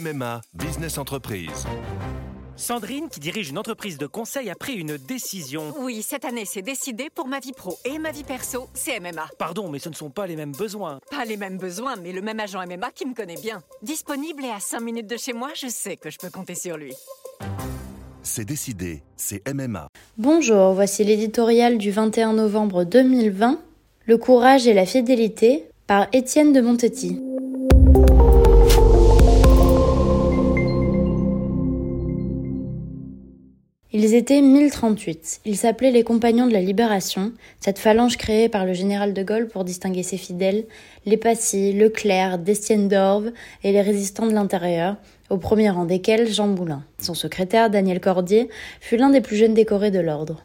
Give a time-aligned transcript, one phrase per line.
[0.00, 1.66] MMA Business Entreprise.
[2.56, 5.74] Sandrine, qui dirige une entreprise de conseil, a pris une décision.
[5.80, 9.28] Oui, cette année, c'est décidé pour ma vie pro et ma vie perso, c'est MMA.
[9.38, 11.00] Pardon, mais ce ne sont pas les mêmes besoins.
[11.10, 13.60] Pas les mêmes besoins, mais le même agent MMA qui me connaît bien.
[13.82, 16.78] Disponible et à 5 minutes de chez moi, je sais que je peux compter sur
[16.78, 16.94] lui.
[18.22, 19.88] C'est décidé, c'est MMA.
[20.16, 23.58] Bonjour, voici l'éditorial du 21 novembre 2020,
[24.06, 27.20] Le courage et la fidélité, par Étienne de Montetti.
[34.10, 35.42] Ils étaient 1038.
[35.44, 39.46] Ils s'appelaient les Compagnons de la Libération, cette phalange créée par le général de Gaulle
[39.46, 40.64] pour distinguer ses fidèles,
[41.06, 43.30] les Passy, Leclerc, Destienne d'Orve
[43.62, 44.96] et les résistants de l'intérieur,
[45.28, 46.82] au premier rang desquels Jean Moulin.
[46.98, 48.48] Son secrétaire, Daniel Cordier,
[48.80, 50.44] fut l'un des plus jeunes décorés de l'ordre.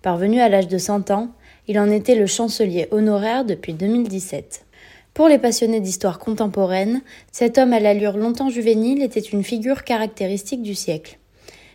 [0.00, 1.32] Parvenu à l'âge de 100 ans,
[1.68, 4.64] il en était le chancelier honoraire depuis 2017.
[5.12, 10.62] Pour les passionnés d'histoire contemporaine, cet homme à l'allure longtemps juvénile était une figure caractéristique
[10.62, 11.18] du siècle.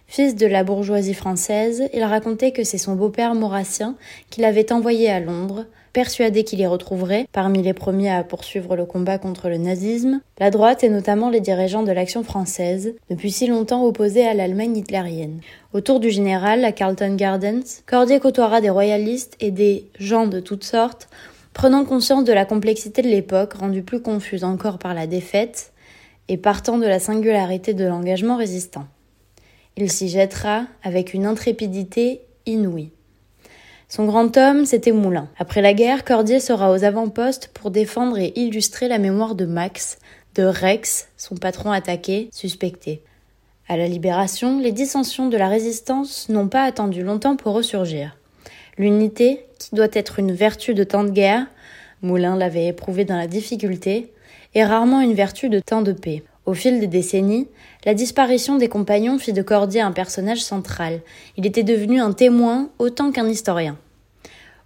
[0.10, 3.96] Fils de la bourgeoisie française, il racontait que c'est son beau-père maurassien
[4.30, 8.86] qui l'avait envoyé à Londres, persuadé qu'il y retrouverait, parmi les premiers à poursuivre le
[8.86, 13.48] combat contre le nazisme, la droite et notamment les dirigeants de l'action française, depuis si
[13.48, 15.42] longtemps opposés à l'Allemagne hitlérienne.
[15.74, 20.64] Autour du général, à Carlton Gardens, Cordier côtoiera des royalistes et des gens de toutes
[20.64, 21.10] sortes,
[21.54, 25.74] prenant conscience de la complexité de l'époque, rendue plus confuse encore par la défaite,
[26.30, 28.86] et partant de la singularité de l'engagement résistant.
[29.78, 32.92] Il s'y jettera avec une intrépidité inouïe.
[33.88, 35.30] Son grand homme, c'était Moulin.
[35.38, 40.00] Après la guerre, Cordier sera aux avant-postes pour défendre et illustrer la mémoire de Max,
[40.34, 43.04] de Rex, son patron attaqué, suspecté.
[43.70, 48.18] À la libération, les dissensions de la résistance n'ont pas attendu longtemps pour ressurgir.
[48.80, 51.46] L'unité, qui doit être une vertu de temps de guerre,
[52.02, 54.12] Moulin l'avait éprouvé dans la difficulté,
[54.56, 56.24] est rarement une vertu de temps de paix.
[56.48, 57.50] Au fil des décennies,
[57.86, 61.02] la disparition des compagnons fit de Cordier un personnage central.
[61.36, 63.78] Il était devenu un témoin autant qu'un historien.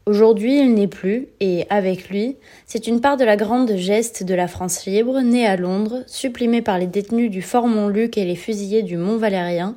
[0.06, 4.36] Aujourd'hui, il n'est plus, et avec lui, c'est une part de la grande geste de
[4.36, 8.36] la France libre, née à Londres, supprimée par les détenus du Fort Montluc et les
[8.36, 9.76] fusillés du Mont Valérien,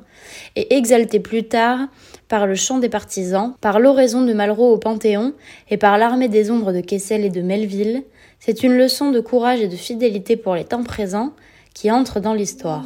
[0.55, 1.87] et exaltée plus tard
[2.27, 5.33] par le chant des partisans, par l'oraison de Malraux au Panthéon,
[5.71, 8.03] et par l'armée des ombres de Kessel et de Melville.
[8.39, 11.33] C'est une leçon de courage et de fidélité pour les temps présents,
[11.75, 12.85] qui entre dans l'histoire.